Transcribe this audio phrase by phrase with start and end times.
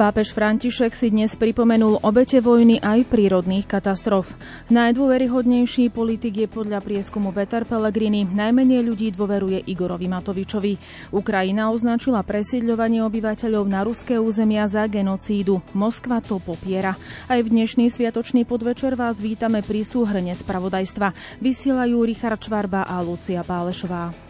[0.00, 4.32] Pápež František si dnes pripomenul obete vojny aj prírodných katastrof.
[4.72, 8.24] Najdôveryhodnejší politik je podľa prieskumu Peter Pellegrini.
[8.24, 10.80] Najmenej ľudí dôveruje Igorovi Matovičovi.
[11.12, 15.60] Ukrajina označila presídľovanie obyvateľov na ruské územia za genocídu.
[15.76, 16.96] Moskva to popiera.
[17.28, 21.12] Aj v dnešný sviatočný podvečer vás vítame pri súhrne spravodajstva.
[21.44, 24.29] Vysielajú Richard Čvarba a Lucia Pálešová.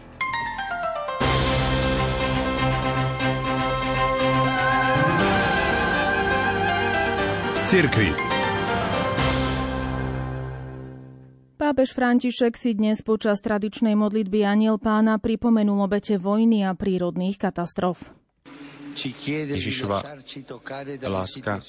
[7.71, 8.11] Cirkvi.
[11.55, 18.11] Pápež František si dnes počas tradičnej modlitby Aniel pána pripomenul obete vojny a prírodných katastrof.
[18.91, 20.03] Ježišova
[21.07, 21.63] láska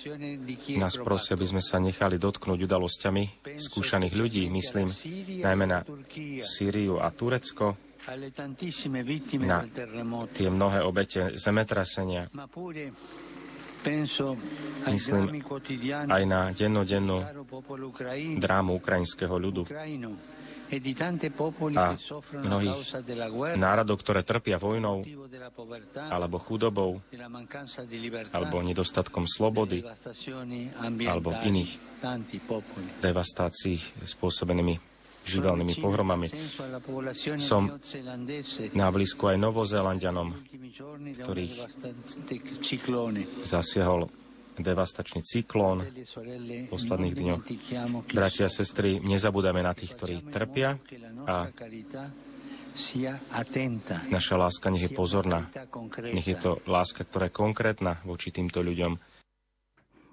[0.75, 4.91] nás prosí, aby sme sa nechali dotknúť udalosťami skúšaných ľudí, myslím
[5.39, 5.87] najmä na
[6.43, 7.79] Sýriu a Turecko,
[9.39, 9.63] na
[10.35, 12.27] tie mnohé obete zemetrasenia,
[14.83, 15.25] Myslím
[16.11, 17.23] aj na dennodennú
[18.39, 19.63] drámu ukrajinského ľudu.
[20.73, 20.81] e
[21.77, 21.93] a
[22.33, 22.81] mnohých
[23.61, 25.05] národov, ktoré trpia vojnou
[26.09, 27.05] alebo chudobou
[28.33, 29.85] alebo nedostatkom slobody
[31.05, 31.77] alebo iných
[33.05, 34.92] devastácií spôsobenými
[35.25, 36.27] živelnými pohromami.
[37.39, 37.79] Som
[38.75, 40.35] na blízku aj Novozélandianom,
[41.23, 41.55] ktorých
[43.47, 44.11] zasiahol
[44.53, 47.43] devastačný cyklón v posledných dňoch.
[48.13, 50.77] Bratia a sestry, nezabúdame na tých, ktorí trpia
[51.25, 51.49] a
[54.09, 55.49] naša láska nech je pozorná.
[56.13, 59.12] Nech je to láska, ktorá je konkrétna voči týmto ľuďom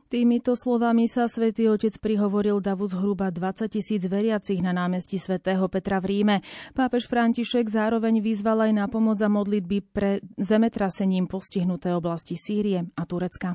[0.10, 6.02] Týmito slovami sa svätý Otec prihovoril davu zhruba 20 tisíc veriacich na námestí svätého Petra
[6.02, 6.42] v Ríme.
[6.74, 13.04] Pápež František zároveň vyzval aj na pomoc a modlitby pre zemetrasením postihnuté oblasti Sýrie a
[13.06, 13.54] Turecka.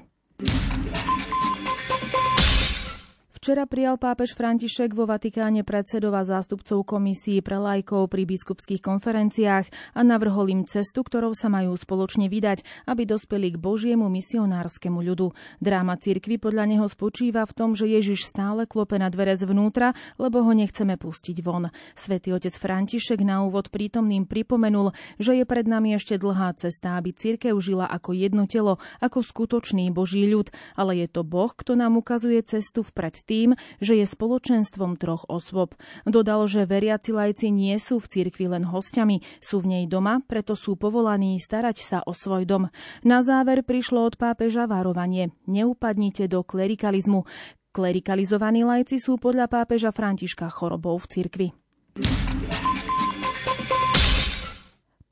[3.44, 9.68] Včera prijal pápež František vo Vatikáne predsedov a zástupcov komisí pre lajkov pri biskupských konferenciách
[9.92, 15.36] a navrhol im cestu, ktorou sa majú spoločne vydať, aby dospeli k Božiemu misionárskemu ľudu.
[15.60, 20.40] Dráma cirkvi podľa neho spočíva v tom, že Ježiš stále klope na dvere zvnútra, lebo
[20.40, 21.68] ho nechceme pustiť von.
[21.92, 27.12] Svetý otec František na úvod prítomným pripomenul, že je pred nami ešte dlhá cesta, aby
[27.12, 30.48] cirkev žila ako jedno telo, ako skutočný Boží ľud,
[30.80, 33.33] ale je to Boh, kto nám ukazuje cestu vpred tým,
[33.82, 35.74] že je spoločenstvom troch osôb.
[36.06, 40.54] Dodal, že veriaci lajci nie sú v cirkvi len hostiami, sú v nej doma, preto
[40.54, 42.70] sú povolaní starať sa o svoj dom.
[43.02, 45.34] Na záver prišlo od pápeža varovanie.
[45.50, 47.26] Neupadnite do klerikalizmu.
[47.74, 51.48] Klerikalizovaní lajci sú podľa pápeža Františka chorobou v cirkvi.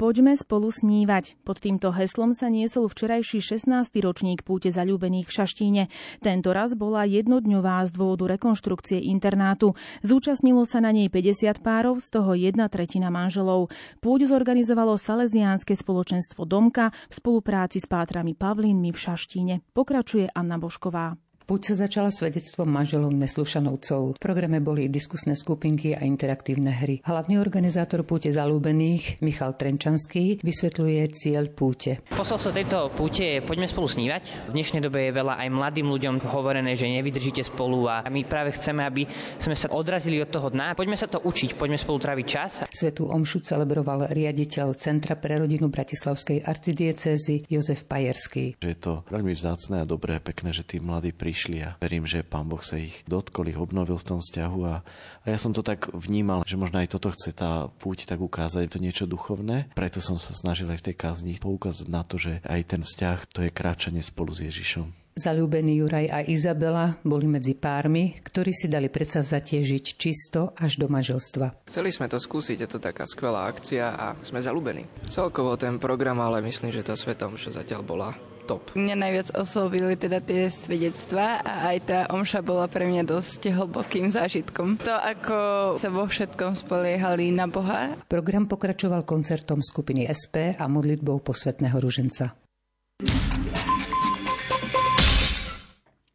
[0.02, 1.38] Poďme spolu snívať.
[1.46, 3.86] Pod týmto heslom sa niesol včerajší 16.
[4.02, 5.82] ročník púte zalúbených v Šaštíne.
[6.18, 9.78] Tento raz bola jednodňová z dôvodu rekonštrukcie internátu.
[10.02, 13.70] Zúčastnilo sa na nej 50 párov, z toho jedna tretina manželov.
[14.02, 19.62] Púť zorganizovalo Salesiánske spoločenstvo Domka v spolupráci s pátrami Pavlínmi v Šaštíne.
[19.70, 21.14] Pokračuje Anna Bošková.
[21.42, 24.14] Púť sa začala svedectvom manželov Neslušanovcov.
[24.14, 27.02] V programe boli diskusné skupinky a interaktívne hry.
[27.02, 31.98] Hlavný organizátor púte zalúbených, Michal Trenčanský, vysvetľuje cieľ púte.
[32.14, 34.48] Posolstvo tejto púte je poďme spolu snívať.
[34.48, 38.54] V dnešnej dobe je veľa aj mladým ľuďom hovorené, že nevydržíte spolu a my práve
[38.54, 39.02] chceme, aby
[39.42, 40.78] sme sa odrazili od toho dna.
[40.78, 42.62] Poďme sa to učiť, poďme spolu tráviť čas.
[42.70, 48.62] Svetu omšu celebroval riaditeľ Centra pre rodinu Bratislavskej arcidiecézy Jozef Pajerský.
[48.62, 52.20] Je to veľmi vzácne a dobré, pekné, že tí mladí pri prišli a verím, že
[52.20, 54.84] pán Boh sa ich dotkol, ich obnovil v tom vzťahu a,
[55.24, 58.68] a ja som to tak vnímal, že možno aj toto chce tá púť tak ukázať,
[58.68, 59.72] to niečo duchovné.
[59.72, 63.18] Preto som sa snažil aj v tej kázni poukázať na to, že aj ten vzťah
[63.32, 64.92] to je kráčanie spolu s Ježišom.
[65.12, 70.88] Zalúbení Juraj a Izabela boli medzi pármi, ktorí si dali predsavzatie žiť čisto až do
[70.88, 71.68] manželstva.
[71.68, 74.84] Chceli sme to skúsiť, je to taká skvelá akcia a sme zalúbení.
[75.08, 78.74] Celkovo ten program, ale myslím, že tá svetom, že zatiaľ bola top.
[78.74, 84.10] Mňa najviac oslovili teda tie svedectvá a aj tá omša bola pre mňa dosť hlbokým
[84.10, 84.82] zážitkom.
[84.82, 85.36] To, ako
[85.78, 87.96] sa vo všetkom spoliehali na Boha.
[88.10, 92.36] Program pokračoval koncertom skupiny SP a modlitbou posvetného ruženca.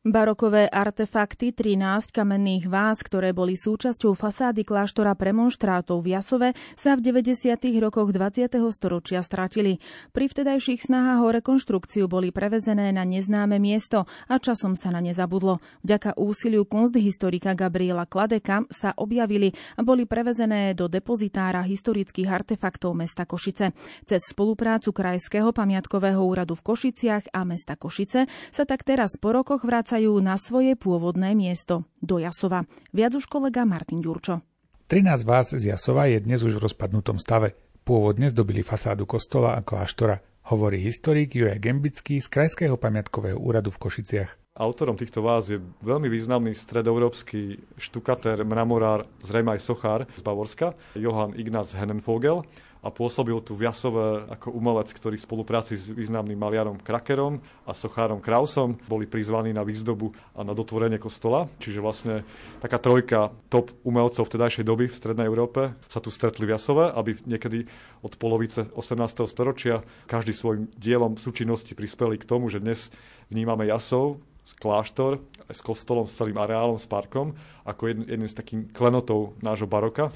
[0.07, 6.50] Barokové artefakty 13 kamenných vás, ktoré boli súčasťou fasády kláštora premonštrátov v Jasove,
[6.80, 7.59] sa v 90.
[7.83, 8.48] rokoch 20.
[8.71, 9.83] storočia stratili.
[10.15, 15.12] Pri vtedajších snahách o rekonštrukciu boli prevezené na neznáme miesto a časom sa na ne
[15.12, 15.59] zabudlo.
[15.83, 23.27] Vďaka úsiliu kunsthistorika Gabriela Kladeka sa objavili a boli prevezené do depozitára historických artefaktov mesta
[23.27, 23.75] Košice.
[24.07, 28.24] Cez spoluprácu Krajského pamiatkového úradu v Košiciach a mesta Košice
[28.56, 32.69] sa tak teraz po rokoch vracajú vracajú na svoje pôvodné miesto, do Jasova.
[32.94, 34.45] Viac už kolega Martin Ďurčo.
[34.94, 37.57] 13 vás z Jasova je dnes už v rozpadnutom stave.
[37.81, 40.21] Pôvodne zdobili fasádu kostola a kláštora,
[40.53, 44.38] hovorí historik Juraj Gembický z Krajského pamiatkového úradu v Košiciach.
[44.53, 51.33] Autorom týchto váz je veľmi významný stredoeurópsky štukatér, mramorár, zrejme aj sochár z Bavorska, Johann
[51.33, 52.45] Ignaz Hennenvogel
[52.87, 57.75] a pôsobil tu v Jasove ako umelec, ktorý v spolupráci s významným maliarom Krakerom a
[57.75, 61.51] sochárom Krausom boli prizvaní na výzdobu a na dotvorenie kostola.
[61.59, 62.23] Čiže vlastne
[62.63, 67.19] taká trojka top umelcov vtedajšej doby v Strednej Európe sa tu stretli v Jasove, aby
[67.27, 67.67] niekedy
[68.07, 69.03] od polovice 18.
[69.27, 72.87] storočia každý svojim dielom súčinnosti prispeli k tomu, že dnes
[73.27, 74.23] vnímame Jasov,
[74.63, 75.19] kláštor
[75.51, 77.35] s kostolom, s celým areálom, s parkom,
[77.67, 80.07] ako jeden z takých klenotov nášho baroka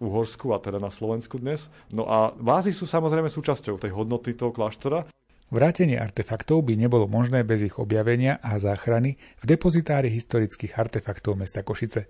[0.00, 1.68] Uhorsku a teda na Slovensku dnes.
[1.92, 5.06] No a vázy sú samozrejme súčasťou tej hodnoty toho kláštora.
[5.50, 11.60] Vrátenie artefaktov by nebolo možné bez ich objavenia a záchrany v depozitári historických artefaktov mesta
[11.66, 12.06] Košice.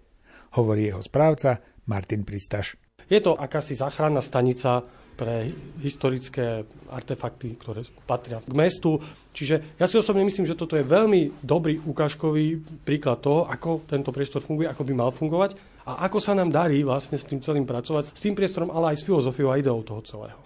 [0.61, 1.59] Hovorí jeho správca
[1.89, 2.77] Martin Pristaš.
[3.11, 4.85] Je to akási záchranná stanica
[5.17, 5.53] pre
[5.85, 8.97] historické artefakty, ktoré patria k mestu.
[9.37, 14.13] Čiže ja si osobne myslím, že toto je veľmi dobrý ukážkový príklad toho, ako tento
[14.13, 17.65] priestor funguje, ako by mal fungovať a ako sa nám darí vlastne s tým celým
[17.65, 20.41] pracovať, s tým priestorom, ale aj s filozofiou a ideou toho celého.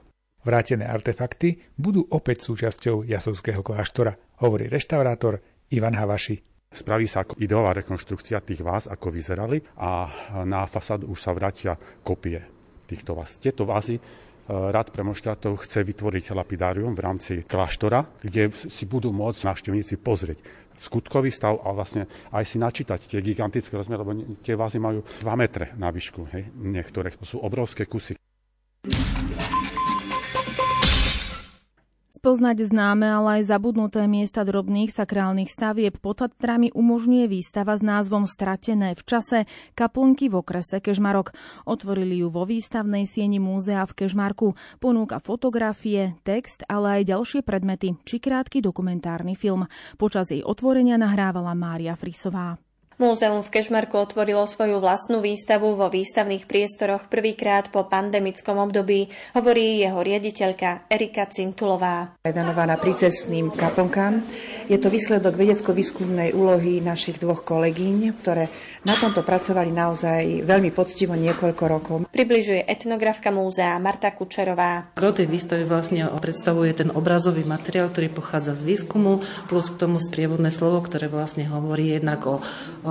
[0.44, 4.12] Vrátené artefakty budú opäť súčasťou Jasovského kláštora,
[4.44, 5.40] hovorí reštaurátor
[5.72, 6.36] Ivan Havaši.
[6.74, 10.10] Spraví sa ako ideová rekonštrukcia tých vás, ako vyzerali a
[10.44, 12.42] na fasádu už sa vrátia kopie
[12.84, 13.40] týchto vás.
[13.40, 13.96] Tieto vázy
[14.44, 21.30] Rad premonštrátov chce vytvoriť lapidárium v rámci kláštora, kde si budú môcť návštevníci pozrieť skutkový
[21.30, 24.12] stav a vlastne aj si načítať tie gigantické rozmery, lebo
[24.42, 27.14] tie vázy majú 2 metre na výšku, hej, niektoré.
[27.18, 28.18] To sú obrovské kusy.
[32.14, 38.30] Spoznať známe, ale aj zabudnuté miesta drobných sakrálnych stavieb pod Tatrami umožňuje výstava s názvom
[38.30, 39.38] Stratené v čase
[39.74, 41.34] kaplnky v okrese Kežmarok.
[41.66, 44.54] Otvorili ju vo výstavnej sieni múzea v Kežmarku.
[44.78, 49.66] Ponúka fotografie, text, ale aj ďalšie predmety, či krátky dokumentárny film.
[49.98, 52.62] Počas jej otvorenia nahrávala Mária Frisová.
[52.94, 59.82] Múzeum v Kešmarku otvorilo svoju vlastnú výstavu vo výstavných priestoroch prvýkrát po pandemickom období, hovorí
[59.82, 62.14] jeho riaditeľka Erika Cintulová.
[62.22, 64.22] Venovaná prícestným kaplnkám.
[64.70, 68.46] Je to výsledok vedecko-výskumnej úlohy našich dvoch kolegyň, ktoré
[68.86, 71.96] na tomto pracovali naozaj veľmi poctivo niekoľko rokov.
[72.14, 74.94] Približuje etnografka múzea Marta Kučerová.
[74.94, 79.18] Gro tej výstavy vlastne predstavuje ten obrazový materiál, ktorý pochádza z výskumu,
[79.50, 82.38] plus k tomu sprievodné slovo, ktoré vlastne hovorí jednak o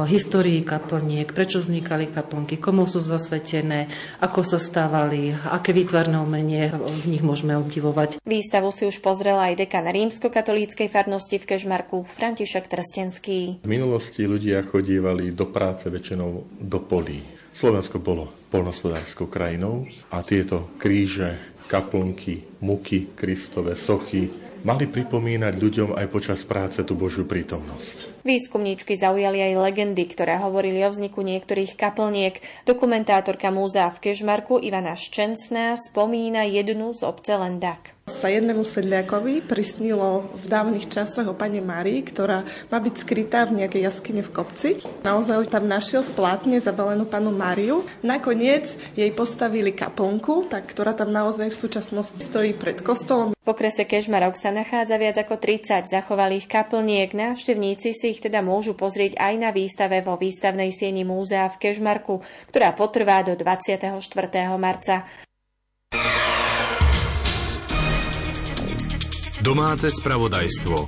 [0.02, 3.86] histórii kaplniek, prečo vznikali kaplnky, komu sú zasvetené,
[4.18, 8.18] ako sa stávali, aké výtvarné umenie v nich môžeme obdivovať.
[8.26, 13.62] Výstavu si už pozrela aj dekan rímsko-katolíckej farnosti v Kežmarku František Trstenský.
[13.62, 17.22] V minulosti ľudia chodívali do práce väčšinou do polí.
[17.54, 26.08] Slovensko bolo polnospodárskou krajinou a tieto kríže, kaplnky, muky, kristové sochy, mali pripomínať ľuďom aj
[26.10, 28.26] počas práce tú Božiu prítomnosť.
[28.26, 32.40] Výskumníčky zaujali aj legendy, ktoré hovorili o vzniku niektorých kaplniek.
[32.66, 40.28] Dokumentátorka múzea v Kežmarku Ivana Ščensná spomína jednu z obce Lendak sa jednému sedliakovi prisnilo
[40.36, 44.70] v dávnych časoch o pane Marii, ktorá má byť skrytá v nejakej jaskyne v kopci.
[45.08, 47.88] Naozaj tam našiel v plátne zabalenú panu Máriu.
[48.04, 53.32] Nakoniec jej postavili kaplnku, tak, ktorá tam naozaj v súčasnosti stojí pred kostolom.
[53.32, 57.12] V okrese Kežmarok sa nachádza viac ako 30 zachovalých kaplniek.
[57.12, 62.20] Návštevníci si ich teda môžu pozrieť aj na výstave vo výstavnej sieni múzea v Kežmarku,
[62.52, 63.96] ktorá potrvá do 24.
[64.60, 65.08] marca.
[69.44, 70.88] Domáce spravodajstvo.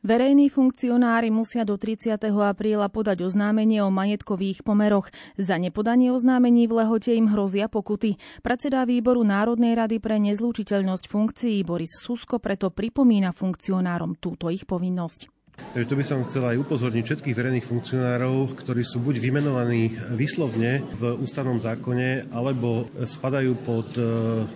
[0.00, 2.16] Verejní funkcionári musia do 30.
[2.32, 5.12] apríla podať oznámenie o majetkových pomeroch.
[5.36, 8.16] Za nepodanie oznámení v lehote im hrozia pokuty.
[8.40, 15.37] Predseda výboru Národnej rady pre nezlúčiteľnosť funkcií Boris Susko preto pripomína funkcionárom túto ich povinnosť.
[15.68, 20.80] Takže to by som chcel aj upozorniť všetkých verejných funkcionárov, ktorí sú buď vymenovaní výslovne
[20.96, 24.02] v ústavnom zákone, alebo spadajú pod e,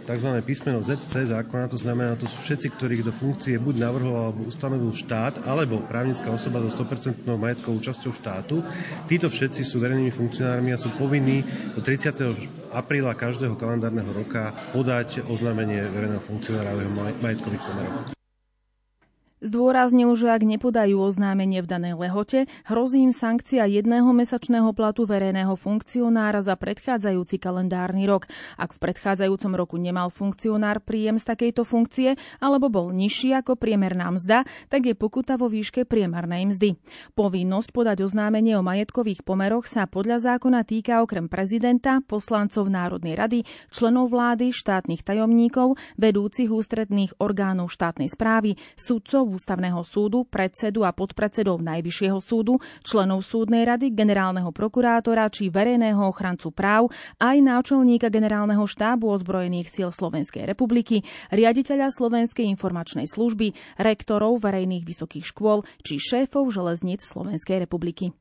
[0.09, 0.29] tzv.
[0.41, 4.91] písmeno ZC zákona, to znamená, to sú všetci, ktorých do funkcie buď navrhol alebo ustanovil
[4.97, 8.65] štát, alebo právnická osoba so 100% majetkovou účasťou štátu.
[9.05, 11.45] Títo všetci sú verejnými funkcionármi a sú povinní
[11.77, 18.22] do 30 apríla každého kalendárneho roka podať oznámenie verejného funkcionára o jeho majetkových pomeroch.
[19.43, 25.59] Zdôraznil, že ak nepodajú oznámenie v danej lehote, hrozí im sankcia jedného mesačného platu verejného
[25.59, 28.31] funkcionára za predchádzajúci kalendárny rok.
[28.55, 34.15] Ak v predchádzajúcom roku nemal funkcionár príjem z takejto funkcie alebo bol nižší ako priemerná
[34.15, 36.79] mzda, tak je pokuta vo výške priemernej mzdy.
[37.19, 43.43] Povinnosť podať oznámenie o majetkových pomeroch sa podľa zákona týka okrem prezidenta, poslancov Národnej rady,
[43.75, 51.65] členov vlády, štátnych tajomníkov, vedúcich ústredných orgánov štátnej správy, sudcov ústavného súdu, predsedu a podpredsedov
[51.65, 59.09] Najvyššieho súdu, členov súdnej rady, generálneho prokurátora či verejného ochrancu práv, aj náčelníka generálneho štábu
[59.09, 67.01] ozbrojených síl Slovenskej republiky, riaditeľa Slovenskej informačnej služby, rektorov verejných vysokých škôl či šéfov železníc
[67.03, 68.13] Slovenskej republiky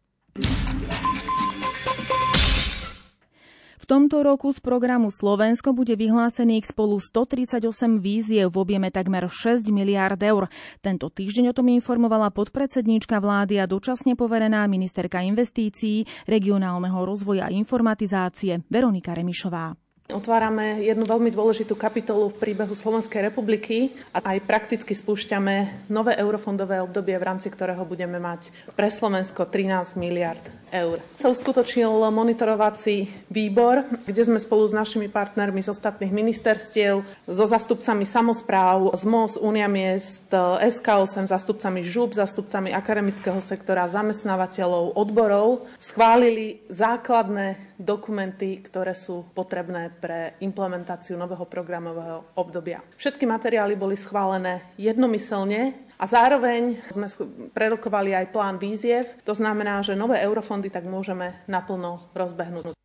[3.90, 7.66] tomto roku z programu Slovensko bude vyhlásených spolu 138
[7.98, 10.54] víziev v objeme takmer 6 miliárd eur.
[10.86, 17.54] Tento týždeň o tom informovala podpredsedníčka vlády a dočasne poverená ministerka investícií, regionálneho rozvoja a
[17.54, 19.81] informatizácie Veronika Remišová.
[20.12, 26.84] Otvárame jednu veľmi dôležitú kapitolu v príbehu Slovenskej republiky a aj prakticky spúšťame nové eurofondové
[26.84, 31.04] obdobie, v rámci ktorého budeme mať pre Slovensko 13 miliard eur.
[31.20, 38.08] Sa uskutočnil monitorovací výbor, kde sme spolu s našimi partnermi z ostatných ministerstiev, so zastupcami
[38.08, 47.76] samozpráv, z MOS, Unia miest, SK8, zastupcami ŽUB, zastupcami akademického sektora, zamestnávateľov, odborov, schválili základné
[47.76, 52.82] dokumenty, ktoré sú potrebné pre implementáciu nového programového obdobia.
[52.98, 57.06] Všetky materiály boli schválené jednomyselne a zároveň sme
[57.54, 59.06] prerokovali aj plán výziev.
[59.22, 62.81] To znamená, že nové eurofondy tak môžeme naplno rozbehnúť.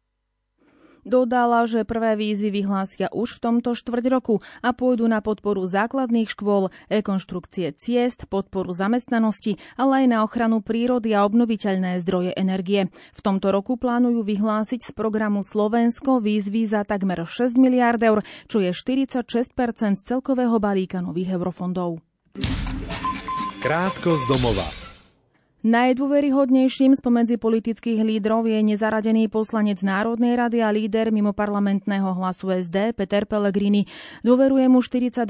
[1.06, 6.26] Dodala, že prvé výzvy vyhlásia už v tomto štvrť roku a pôjdu na podporu základných
[6.26, 12.90] škôl, rekonštrukcie ciest, podporu zamestnanosti, ale aj na ochranu prírody a obnoviteľné zdroje energie.
[13.14, 18.58] V tomto roku plánujú vyhlásiť z programu Slovensko výzvy za takmer 6 miliard eur, čo
[18.58, 19.54] je 46
[19.94, 22.02] z celkového balíka nových eurofondov.
[23.62, 24.85] Krátko z domova.
[25.66, 32.94] Najdôveryhodnejším spomedzi politických lídrov je nezaradený poslanec Národnej rady a líder mimo parlamentného hlasu SD
[32.94, 33.82] Peter Pellegrini.
[34.22, 35.26] Dôveruje mu 42%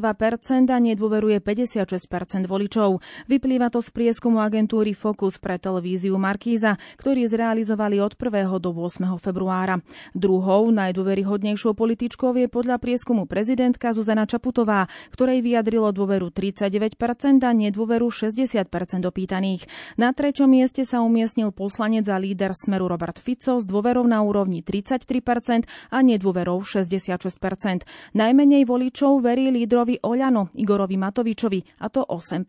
[0.69, 3.01] a nedôveruje 56% voličov.
[3.33, 8.61] Vyplýva to z prieskumu agentúry Focus pre televíziu Markíza, ktorý zrealizovali od 1.
[8.61, 9.17] do 8.
[9.17, 9.81] februára.
[10.13, 14.85] Druhou najdôveryhodnejšou političkou je podľa prieskumu prezidentka Zuzana Čaputová,
[15.17, 18.69] ktorej vyjadrilo dôveru 39% a nedôveru 60%
[19.09, 19.65] opýtaných.
[19.97, 24.59] Na treťom mieste sa umiestnil poslanec a líder Smeru Robert Fico s dôverou na úrovni
[24.59, 27.87] 33% a nedôverou 66%.
[28.19, 32.43] Najmenej voličov verí lídrovi Oľano Igorovi Matovičovi a to 8%.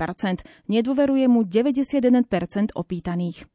[0.73, 3.45] Nedôveruje mu 91% opýtaných.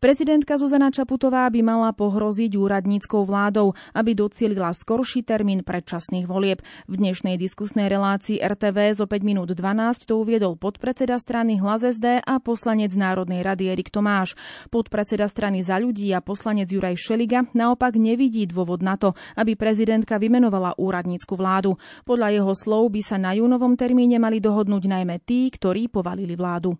[0.00, 6.64] Prezidentka Zuzana Čaputová by mala pohroziť úradníckou vládou, aby docielila skorší termín predčasných volieb.
[6.88, 12.24] V dnešnej diskusnej relácii RTV zo 5 minút 12 to uviedol podpredseda strany Hlas SD
[12.24, 14.34] a poslanec Národnej rady Erik Tomáš.
[14.72, 20.18] Podpredseda strany za ľudí a poslanec Juraj Šeliga naopak nevidí dôvod na to, aby prezidentka
[20.18, 21.76] vymenovala úradnícku vládu.
[22.08, 26.74] Podľa jeho slov by sa na júnovom termíne mali dohodnúť najmä tí, ktorí povalili vládu.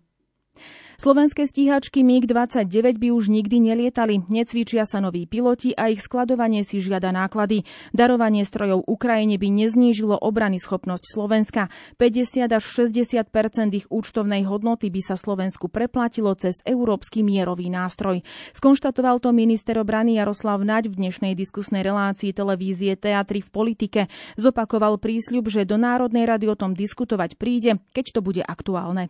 [1.01, 4.21] Slovenské stíhačky MiG-29 by už nikdy nelietali.
[4.29, 7.65] Necvičia sa noví piloti a ich skladovanie si žiada náklady.
[7.89, 11.73] Darovanie strojov Ukrajine by neznížilo obrany schopnosť Slovenska.
[11.97, 13.25] 50 až 60%
[13.73, 18.21] ich účtovnej hodnoty by sa Slovensku preplatilo cez európsky mierový nástroj.
[18.53, 24.01] Skonštatoval to minister obrany Jaroslav Naď v dnešnej diskusnej relácii televízie Teatry v politike.
[24.37, 29.09] Zopakoval prísľub, že do Národnej rady o tom diskutovať príde, keď to bude aktuálne.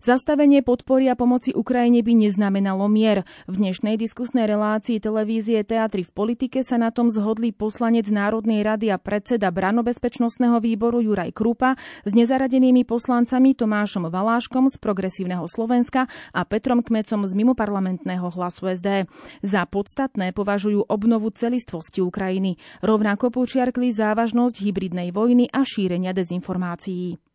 [0.00, 3.28] Zastavenie podpory a pomoci Ukrajine by neznamenalo mier.
[3.44, 8.88] V dnešnej diskusnej relácii televízie Teatry v politike sa na tom zhodli poslanec Národnej rady
[8.88, 11.76] a predseda Branobezpečnostného výboru Juraj Krupa
[12.08, 19.04] s nezaradenými poslancami Tomášom Valáškom z Progresívneho Slovenska a Petrom Kmecom z mimoparlamentného hlasu SD.
[19.44, 22.56] Za podstatné považujú obnovu celistvosti Ukrajiny.
[22.80, 27.29] Rovnako počiarkli závažnosť hybridnej vojny a šírenia dezinformácií.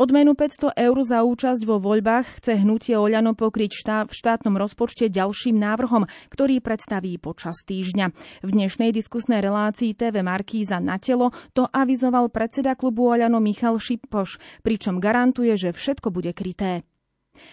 [0.00, 5.12] Odmenu 500 eur za účasť vo voľbách chce hnutie Oľano pokryť štá- v štátnom rozpočte
[5.12, 8.06] ďalším návrhom, ktorý predstaví počas týždňa.
[8.42, 14.40] V dnešnej diskusnej relácii TV Markíza na telo to avizoval predseda klubu Oľano Michal Šipoš,
[14.64, 16.84] pričom garantuje, že všetko bude kryté.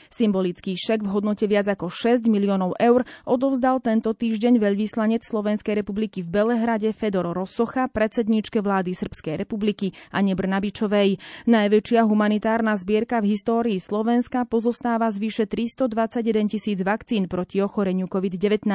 [0.10, 6.26] Symbolický šek v hodnote viac ako 6 miliónov eur odovzdal tento týždeň veľvyslanec Slovenskej republiky
[6.26, 11.22] v Belehrade Fedor Rosocha predsedníčke vlády Srbskej republiky Ane Brnabičovej.
[11.46, 18.66] Najväčšia humanitárna zbierka v histórii Slovenska pozostáva z vyše 321 tisíc vakcín proti ochoreniu COVID-19.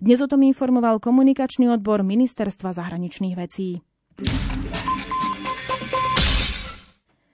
[0.00, 3.82] Dnes o tom informoval komunikačný odbor Ministerstva zahraničných vecí.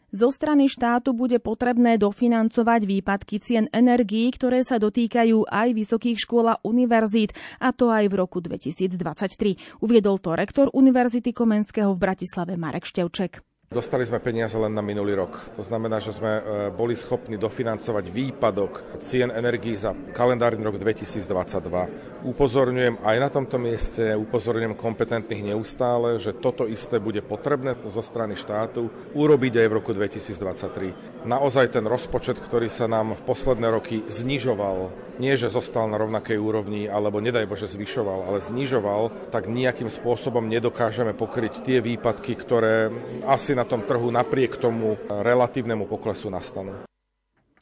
[0.09, 6.49] Zo strany štátu bude potrebné dofinancovať výpadky cien energií, ktoré sa dotýkajú aj vysokých škôl
[6.49, 9.85] a univerzít, a to aj v roku 2023.
[9.85, 13.48] Uviedol to rektor Univerzity Komenského v Bratislave Marek Števček.
[13.69, 15.53] Dostali sme peniaze len na minulý rok.
[15.53, 22.25] To znamená, že sme e, boli schopní dofinancovať výpadok cien energií za kalendárny rok 2022.
[22.25, 28.41] Upozorňujem aj na tomto mieste, upozorňujem kompetentných neustále, že toto isté bude potrebné zo strany
[28.41, 31.29] štátu urobiť aj v roku 2023.
[31.29, 36.41] Naozaj ten rozpočet, ktorý sa nám v posledné roky znižoval, nie že zostal na rovnakej
[36.41, 42.89] úrovni, alebo nedaj Bože zvyšoval, ale znižoval, tak nejakým spôsobom nedokážeme pokryť tie výpadky, ktoré
[43.29, 46.88] asi na tom trhu napriek tomu relatívnemu poklesu nastanú.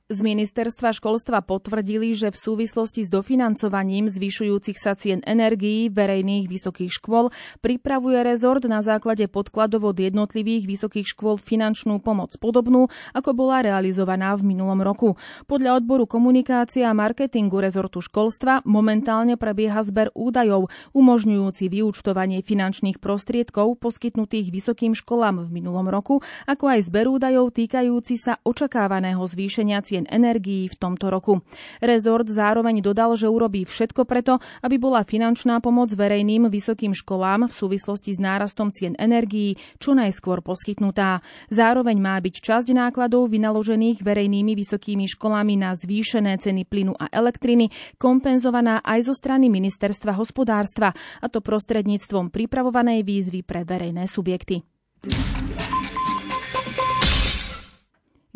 [0.06, 6.94] Z ministerstva školstva potvrdili, že v súvislosti s dofinancovaním zvyšujúcich sa cien energií verejných vysokých
[6.94, 12.86] škôl pripravuje rezort na základe podkladov od jednotlivých vysokých škôl finančnú pomoc podobnú,
[13.18, 15.18] ako bola realizovaná v minulom roku.
[15.50, 23.82] Podľa odboru komunikácia a marketingu rezortu školstva momentálne prebieha zber údajov umožňujúci vyúčtovanie finančných prostriedkov
[23.82, 29.95] poskytnutých vysokým školám v minulom roku, ako aj zber údajov týkajúci sa očakávaného zvýšenia cien
[29.96, 31.40] cien energií v tomto roku.
[31.80, 37.56] Rezort zároveň dodal, že urobí všetko preto, aby bola finančná pomoc verejným vysokým školám v
[37.56, 41.24] súvislosti s nárastom cien energií čo najskôr poskytnutá.
[41.48, 47.72] Zároveň má byť časť nákladov vynaložených verejnými vysokými školami na zvýšené ceny plynu a elektriny
[47.96, 50.92] kompenzovaná aj zo strany ministerstva hospodárstva,
[51.24, 54.60] a to prostredníctvom pripravovanej výzvy pre verejné subjekty.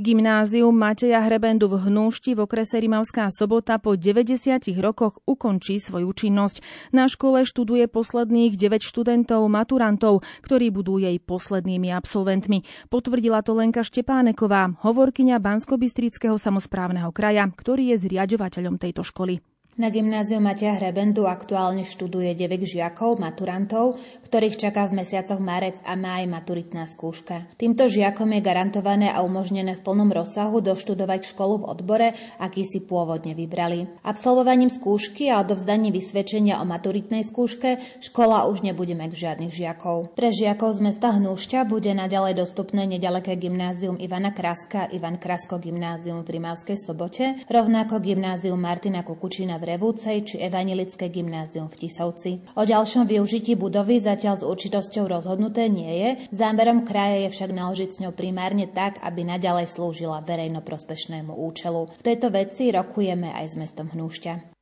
[0.00, 4.32] Gymnázium Mateja Hrebendu v Hnúšti v okrese Rimavská sobota po 90
[4.80, 6.64] rokoch ukončí svoju činnosť.
[6.96, 12.64] Na škole študuje posledných 9 študentov, maturantov, ktorí budú jej poslednými absolventmi.
[12.88, 19.49] Potvrdila to Lenka Štepáneková, hovorkyňa Banskobistrického samozprávneho kraja, ktorý je zriaďovateľom tejto školy.
[19.80, 23.96] Na gymnáziu Matia Hrebendu aktuálne študuje 9 žiakov, maturantov,
[24.28, 27.48] ktorých čaká v mesiacoch marec a máj maturitná skúška.
[27.56, 32.84] Týmto žiakom je garantované a umožnené v plnom rozsahu doštudovať školu v odbore, aký si
[32.84, 33.88] pôvodne vybrali.
[34.04, 40.12] Absolvovaním skúšky a odovzdaním vysvedčenia o maturitnej skúške škola už nebude mať žiadnych žiakov.
[40.12, 46.20] Pre žiakov z mesta Hnúšťa bude naďalej dostupné nedaleké gymnázium Ivana Kraska, Ivan Krasko gymnázium
[46.20, 52.42] v Rimavskej sobote, rovnako gymnázium Martina Kukučina v Revúcej či Evanilické gymnázium v Tisovci.
[52.58, 57.90] O ďalšom využití budovy zatiaľ s určitosťou rozhodnuté nie je, zámerom kraje je však naložiť
[57.94, 61.86] s ňou primárne tak, aby naďalej slúžila verejnoprospešnému účelu.
[61.86, 64.59] V tejto veci rokujeme aj s mestom Hnúšťa.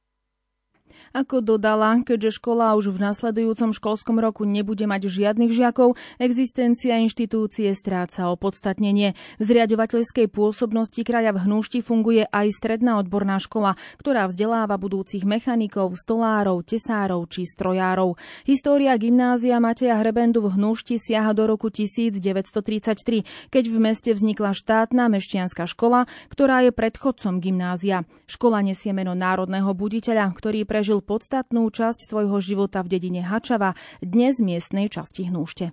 [1.19, 7.75] Ako dodala, keďže škola už v nasledujúcom školskom roku nebude mať žiadnych žiakov, existencia inštitúcie
[7.75, 9.19] stráca opodstatnenie.
[9.35, 15.99] V zriadovateľskej pôsobnosti kraja v Hnúšti funguje aj stredná odborná škola, ktorá vzdeláva budúcich mechanikov,
[15.99, 18.15] stolárov, tesárov či strojárov.
[18.47, 25.11] História gymnázia Mateja Hrebendu v Hnúšti siaha do roku 1933, keď v meste vznikla štátna
[25.11, 28.07] mešťanská škola, ktorá je predchodcom gymnázia.
[28.31, 33.73] Škola nesie meno národného buditeľa, ktorý prežil podstatnú časť svojho života v dedine Hačava,
[34.05, 35.73] dnes miestnej časti Hnúšte.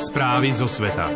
[0.00, 1.12] Správy zo sveta.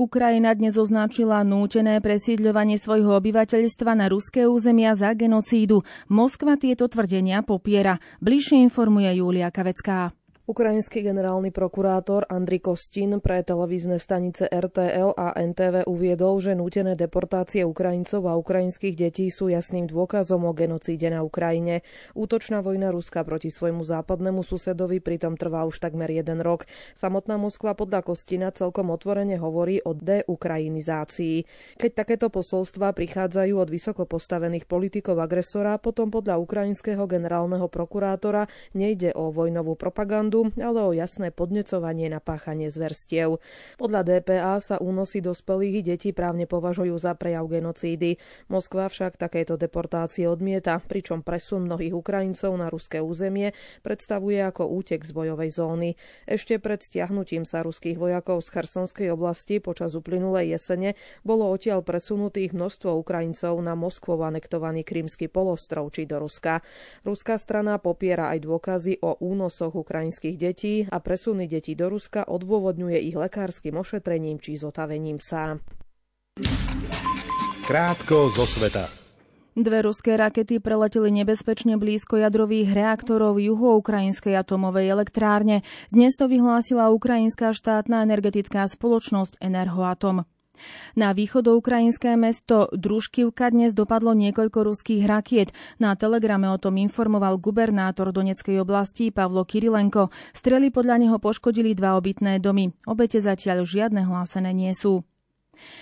[0.00, 5.84] Ukrajina dnes označila nútené presídľovanie svojho obyvateľstva na ruské územia za genocídu.
[6.08, 8.00] Moskva tieto tvrdenia popiera.
[8.24, 10.16] Bližšie informuje Julia Kavecká.
[10.50, 17.62] Ukrajinský generálny prokurátor Andri Kostin pre televízne stanice RTL a NTV uviedol, že nútené deportácie
[17.62, 21.86] Ukrajincov a ukrajinských detí sú jasným dôkazom o genocíde na Ukrajine.
[22.18, 26.66] Útočná vojna Ruska proti svojmu západnému susedovi pritom trvá už takmer jeden rok.
[26.98, 31.46] Samotná Moskva podľa Kostina celkom otvorene hovorí o deukrajinizácii.
[31.78, 39.14] Keď takéto posolstva prichádzajú od vysoko postavených politikov agresora, potom podľa ukrajinského generálneho prokurátora nejde
[39.14, 43.40] o vojnovú propagandu, ale o jasné podnecovanie na páchanie zverstiev.
[43.76, 48.20] Podľa DPA sa únosy dospelých detí právne považujú za prejav genocídy.
[48.52, 55.02] Moskva však takéto deportácie odmieta, pričom presun mnohých Ukrajincov na ruské územie predstavuje ako útek
[55.02, 55.90] z bojovej zóny.
[56.28, 62.52] Ešte pred stiahnutím sa ruských vojakov z Chersonskej oblasti počas uplynulej jesene bolo odtiaľ presunutých
[62.52, 66.60] množstvo Ukrajincov na Moskvou anektovaný Krímsky polostrov či do Ruska.
[67.02, 72.28] Ruská strana popiera aj dôkazy o únosoch ukrajinských ukrajinských detí a presuny detí do Ruska
[72.28, 75.56] odôvodňuje ich lekárskym ošetrením či zotavením sa.
[77.64, 78.92] Krátko zo sveta.
[79.56, 85.64] Dve ruské rakety preleteli nebezpečne blízko jadrových reaktorov juhoukrajinskej atomovej elektrárne.
[85.88, 90.28] Dnes to vyhlásila ukrajinská štátna energetická spoločnosť Enerhoatom.
[90.94, 95.52] Na východoukrajinské mesto Družkivka dnes dopadlo niekoľko ruských rakiet.
[95.82, 100.14] Na telegrame o tom informoval gubernátor Doneckej oblasti Pavlo Kirilenko.
[100.32, 102.70] Strely podľa neho poškodili dva obytné domy.
[102.86, 105.02] Obete zatiaľ žiadne hlásené nie sú.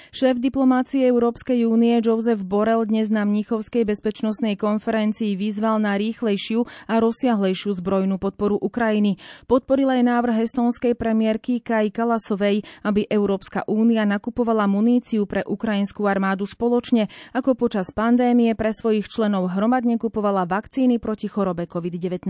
[0.09, 6.97] Šéf diplomácie Európskej únie Joseph Borrell dnes na Mníchovskej bezpečnostnej konferencii vyzval na rýchlejšiu a
[6.97, 9.21] rozsiahlejšiu zbrojnú podporu Ukrajiny.
[9.45, 16.49] Podporil aj návrh estonskej premiérky Kai Kalasovej, aby Európska únia nakupovala muníciu pre ukrajinskú armádu
[16.49, 22.27] spoločne, ako počas pandémie pre svojich členov hromadne kupovala vakcíny proti chorobe COVID-19.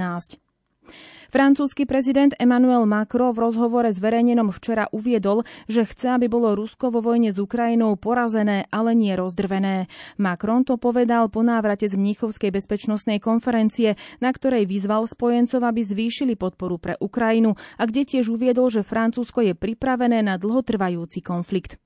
[1.28, 7.04] Francúzsky prezident Emmanuel Macron v rozhovore zverejnenom včera uviedol, že chce, aby bolo Rusko vo
[7.04, 9.92] vojne s Ukrajinou porazené, ale nie rozdrvené.
[10.16, 16.32] Macron to povedal po návrate z Mníchovskej bezpečnostnej konferencie, na ktorej vyzval spojencov, aby zvýšili
[16.32, 21.76] podporu pre Ukrajinu a kde tiež uviedol, že Francúzsko je pripravené na dlhotrvajúci konflikt.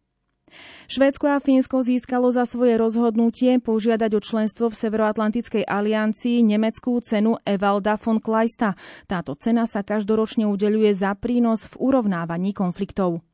[0.87, 7.41] Švédsko a Fínsko získalo za svoje rozhodnutie požiadať o členstvo v Severoatlantickej aliancii nemeckú cenu
[7.49, 8.77] Evalda von Kleista.
[9.09, 13.25] Táto cena sa každoročne udeľuje za prínos v urovnávaní konfliktov.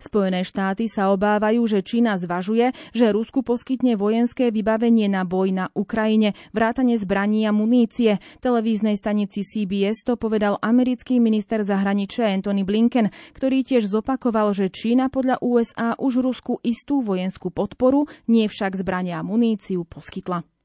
[0.00, 5.66] Spojené štáty sa obávajú, že Čína zvažuje, že Rusku poskytne vojenské vybavenie na boj na
[5.76, 8.22] Ukrajine, vrátane zbraní a munície.
[8.40, 15.12] Televíznej stanici CBS to povedal americký minister zahraničia Anthony Blinken, ktorý tiež zopakoval, že Čína
[15.12, 20.59] podľa USA už Rusku istú vojenskú podporu, nie však zbrania a muníciu poskytla.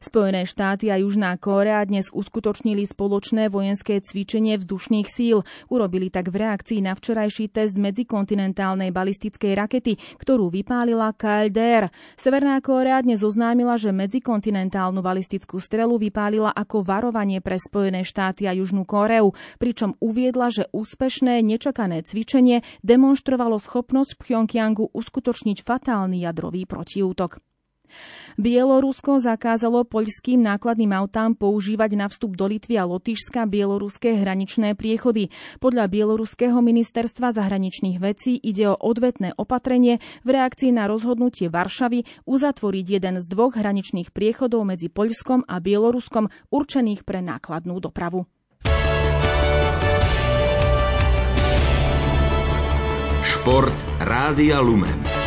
[0.00, 5.44] Spojené štáty a Južná Kórea dnes uskutočnili spoločné vojenské cvičenie vzdušných síl.
[5.68, 11.92] Urobili tak v reakcii na včerajší test medzikontinentálnej balistickej rakety, ktorú vypálila KLDR.
[12.16, 18.56] Severná Kórea dnes oznámila, že medzikontinentálnu balistickú strelu vypálila ako varovanie pre Spojené štáty a
[18.56, 27.49] Južnú Kóreu, pričom uviedla, že úspešné nečakané cvičenie demonstrovalo schopnosť Pyongyangu uskutočniť fatálny jadrový protiútok.
[28.40, 35.28] Bielorusko zakázalo poľským nákladným autám používať na vstup do Litvy a Lotyšska bieloruské hraničné priechody.
[35.60, 42.86] Podľa bieloruského ministerstva zahraničných vecí ide o odvetné opatrenie v reakcii na rozhodnutie Varšavy uzatvoriť
[42.88, 48.24] jeden z dvoch hraničných priechodov medzi Poľskom a Bieloruskom určených pre nákladnú dopravu.
[53.20, 55.19] Šport Rádia Lumen.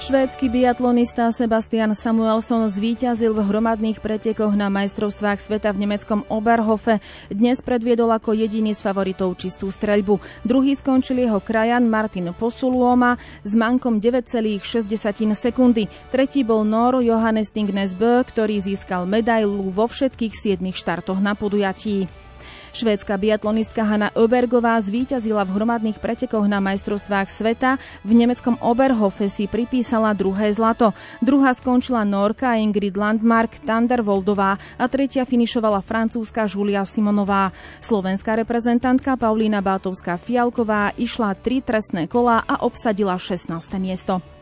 [0.00, 7.04] Švédsky biatlonista Sebastian Samuelson zvíťazil v hromadných pretekoch na majstrovstvách sveta v nemeckom Oberhofe.
[7.28, 10.16] Dnes predviedol ako jediný z favoritov čistú streľbu.
[10.40, 14.88] Druhý skončil jeho krajan Martin Posuluoma s mankom 9,6
[15.36, 15.84] sekundy.
[16.08, 22.08] Tretí bol Nor Johannes Tingnesbö, ktorý získal medailu vo všetkých siedmich štartoch na podujatí.
[22.70, 27.82] Švédska biatlonistka Hanna Obergová zvíťazila v hromadných pretekoch na majstrovstvách sveta.
[28.06, 30.94] V nemeckom Oberhofe si pripísala druhé zlato.
[31.18, 37.52] Druhá skončila Norka Ingrid Landmark Tandervoldová a tretia finišovala francúzska Julia Simonová.
[37.84, 43.52] Slovenská reprezentantka Paulína Bátovská Fialková išla tri trestné kola a obsadila 16.
[43.76, 44.39] miesto.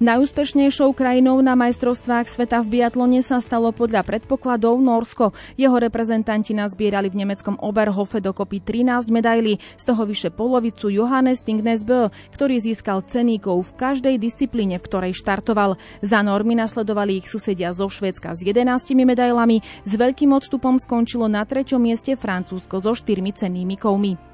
[0.00, 5.36] Najúspešnejšou krajinou na majstrovstvách sveta v biatlone sa stalo podľa predpokladov Norsko.
[5.60, 12.08] Jeho reprezentanti nazbierali v nemeckom Oberhofe dokopy 13 medailí, z toho vyše polovicu Johannes Tingnesbö,
[12.32, 15.76] ktorý získal ceníkov v každej disciplíne, v ktorej štartoval.
[16.00, 21.44] Za normy nasledovali ich susedia zo Švédska s 11 medailami, s veľkým odstupom skončilo na
[21.44, 24.29] treťom mieste Francúzsko so štyrmi cennými kovmi.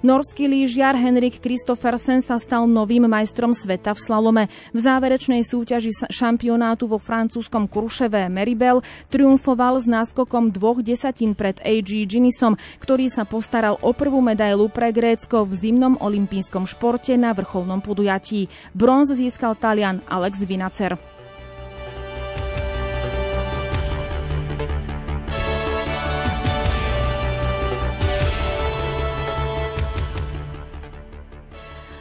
[0.00, 4.44] Norský lyžiar Henrik Kristoffersen sa stal novým majstrom sveta v slalome.
[4.72, 8.80] V záverečnej súťaži šampionátu vo francúzskom Kruševe Meribel
[9.12, 12.08] triumfoval s náskokom dvoch desatín pred A.G.
[12.08, 17.84] Ginisom, ktorý sa postaral o prvú medailu pre Grécko v zimnom olympijskom športe na vrcholnom
[17.84, 18.48] podujatí.
[18.72, 21.09] Bronz získal Talian Alex Vinacer.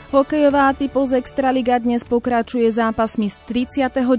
[0.09, 4.09] Hokejová typos Extraliga dnes pokračuje zápasmi z 39.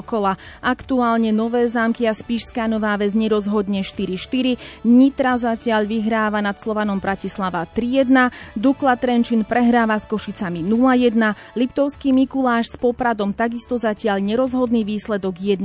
[0.00, 0.40] kola.
[0.64, 4.56] Aktuálne Nové zámky a Spíšská Nová väz nerozhodne 4-4.
[4.88, 8.32] Nitra zatiaľ vyhráva nad Slovanom Bratislava 3-1.
[8.56, 11.12] Dukla Trenčín prehráva s Košicami 0-1.
[11.52, 15.60] Liptovský Mikuláš s Popradom takisto zatiaľ nerozhodný výsledok 1-0.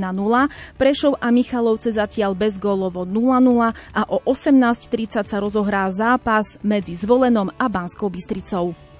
[0.76, 7.48] Prešov a Michalovce zatiaľ bez gólovo 0-0 a o 18.30 sa rozohrá zápas medzi Zvolenom
[7.56, 8.91] a Banskou Bystricou.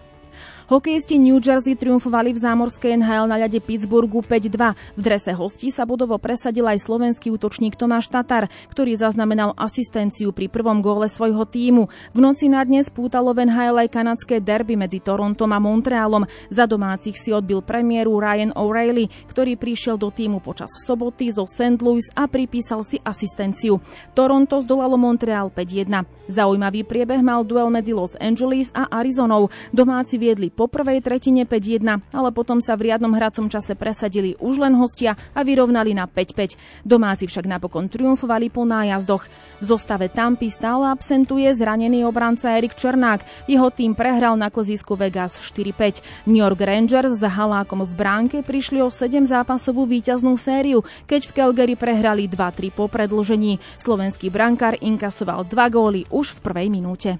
[0.70, 4.94] Hokejisti New Jersey triumfovali v zámorskej NHL na ľade Pittsburghu 5-2.
[4.94, 10.46] V drese hostí sa bodovo presadil aj slovenský útočník Tomáš Tatar, ktorý zaznamenal asistenciu pri
[10.46, 11.90] prvom góle svojho týmu.
[12.14, 16.30] V noci na dnes pútalo v NHL aj kanadské derby medzi Torontom a Montrealom.
[16.46, 21.82] Za domácich si odbil premiéru Ryan O'Reilly, ktorý prišiel do týmu počas soboty zo St.
[21.82, 23.82] Louis a pripísal si asistenciu.
[24.14, 26.06] Toronto zdolalo Montreal 5-1.
[26.30, 29.50] Zaujímavý priebeh mal duel medzi Los Angeles a Arizonou.
[29.74, 34.58] Domáci viedli po prvej tretine 5-1, ale potom sa v riadnom hracom čase presadili už
[34.62, 36.84] len hostia a vyrovnali na 5-5.
[36.86, 39.24] Domáci však napokon triumfovali po nájazdoch.
[39.62, 43.48] V zostave Tampy stále absentuje zranený obranca Erik Černák.
[43.48, 46.28] Jeho tým prehral na klzisku Vegas 4-5.
[46.28, 51.34] New York Rangers s Halákom v bránke prišli o 7 zápasovú víťaznú sériu, keď v
[51.34, 53.62] Calgary prehrali 2-3 po predlžení.
[53.78, 57.16] Slovenský brankár inkasoval dva góly už v prvej minúte.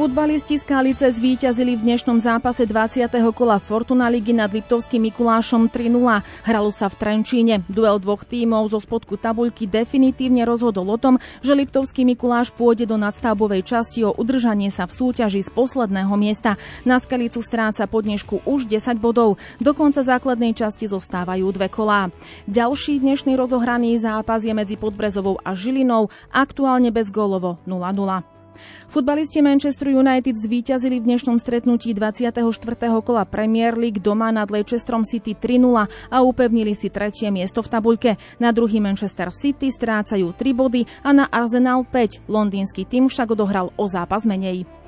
[0.00, 3.04] Futbalisti z Kalice zvíťazili v dnešnom zápase 20.
[3.36, 6.24] kola Fortuna ligy nad Liptovským Mikulášom 3-0.
[6.48, 7.68] Hralo sa v Trenčíne.
[7.68, 12.96] Duel dvoch tímov zo spodku tabuľky definitívne rozhodol o tom, že Liptovský Mikuláš pôjde do
[12.96, 16.56] nadstavbovej časti o udržanie sa v súťaži z posledného miesta.
[16.88, 19.36] Na Skalicu stráca po dnešku už 10 bodov.
[19.60, 22.08] Do konca základnej časti zostávajú dve kolá.
[22.48, 28.39] Ďalší dnešný rozohraný zápas je medzi Podbrezovou a Žilinou, aktuálne bez gólovo 0-0.
[28.90, 32.42] Futbalisti Manchester United zvíťazili v dnešnom stretnutí 24.
[33.04, 38.10] kola Premier League doma nad Leicesterom City 3-0 a upevnili si tretie miesto v tabuľke.
[38.42, 42.26] Na druhý Manchester City strácajú 3 body a na Arsenal 5.
[42.26, 44.79] Londýnsky tým však odohral o zápas menej.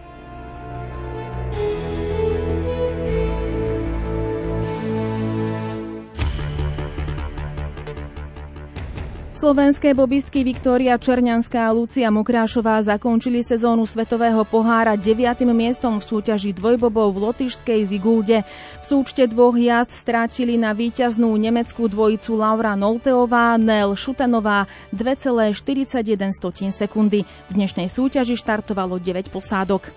[9.33, 15.49] Slovenské bobistky Viktória Černianská a Lucia Mokrášová zakončili sezónu Svetového pohára 9.
[15.57, 18.45] miestom v súťaži dvojbobov v lotyšskej Zigulde.
[18.81, 27.25] V súčte dvoch jazd strátili na víťaznú nemeckú dvojicu Laura Nolteová, Nel Šutanová 2,41 sekundy.
[27.25, 29.89] V dnešnej súťaži štartovalo 9 posádok.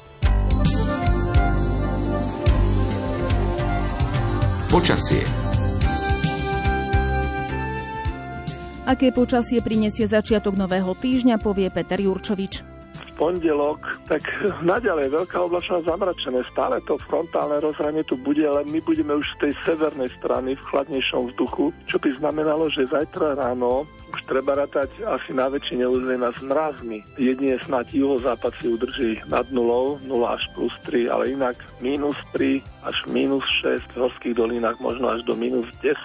[4.72, 5.45] Počasie
[8.86, 14.24] Aké počasie prinesie začiatok nového týždňa, povie Peter Jurčovič v pondelok, tak
[14.64, 16.48] naďalej veľká oblačná zamračené.
[16.48, 20.66] Stále to frontálne rozhranie tu bude, ale my budeme už z tej severnej strany v
[20.72, 23.84] chladnejšom vzduchu, čo by znamenalo, že zajtra ráno
[24.16, 27.04] už treba ratať asi na väčšine územia s mrazmi.
[27.20, 32.64] Jedine snáď juhozápad si udrží nad nulou, 0 až plus 3, ale inak minus 3
[32.88, 36.00] až minus 6, v horských dolinách možno až do minus 10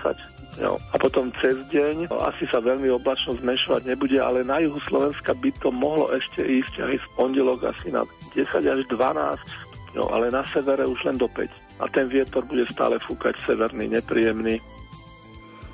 [0.50, 0.74] stupňov.
[0.92, 5.32] A potom cez deň no, asi sa veľmi oblačno zmenšovať nebude, ale na juhu Slovenska
[5.32, 8.02] by to mohlo ešte ísť aj v pondelok asi na
[8.34, 11.46] 10 až 12 stupňov, ale na severe už len do 5.
[11.80, 14.60] A ten vietor bude stále fúkať severný, nepríjemný.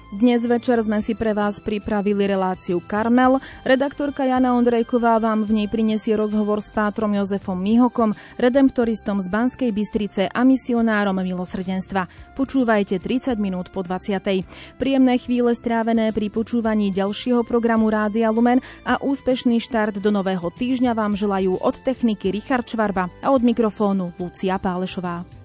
[0.06, 3.42] Dnes večer sme si pre vás pripravili reláciu Karmel.
[3.66, 9.74] Redaktorka Jana Ondrejková vám v nej prinesie rozhovor s pátrom Jozefom Mihokom, redemptoristom z Banskej
[9.74, 12.06] Bystrice a misionárom milosrdenstva.
[12.38, 14.46] Počúvajte 30 minút po 20.
[14.78, 20.94] Príjemné chvíle strávené pri počúvaní ďalšieho programu Rádia Lumen a úspešný štart do nového týždňa
[20.94, 25.35] vám želajú od techniky Richard Čvarba a od mikrofónu Lucia Pálešová.